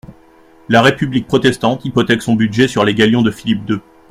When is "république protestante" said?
0.81-1.85